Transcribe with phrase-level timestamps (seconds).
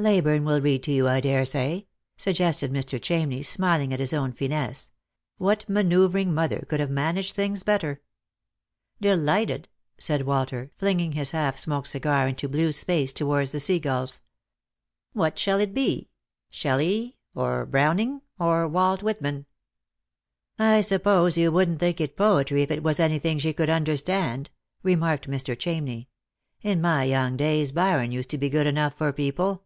[0.00, 1.86] Leyburne will read to you, I daresay,"
[2.16, 3.00] suggested Mr.
[3.00, 4.92] Chamney, smiling at his own finesse.
[5.38, 8.00] What manoeuvring mother could have managed things better P"
[9.08, 14.20] Delighted," said Walter, flinging his half smoked cigar into blue space towards the sea gulls."
[15.20, 16.10] What shall it be—
[16.48, 19.46] Shelley or Browning or Walt Whitman?"
[20.60, 21.02] Lost for Love.
[21.06, 24.50] 153'" I suppose she wouldn't think it poetry if it was anything she could understand,"
[24.84, 25.56] remarked Mr.
[25.58, 26.06] Chamney."
[26.62, 29.64] In my young days Byron used to be good enough for people."